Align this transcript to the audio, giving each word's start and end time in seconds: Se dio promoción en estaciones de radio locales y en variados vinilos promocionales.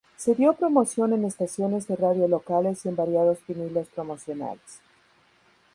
Se 0.17 0.33
dio 0.33 0.53
promoción 0.53 1.13
en 1.13 1.25
estaciones 1.25 1.85
de 1.85 1.95
radio 1.95 2.27
locales 2.27 2.83
y 2.83 2.89
en 2.89 2.95
variados 2.95 3.37
vinilos 3.47 3.87
promocionales. 3.93 4.81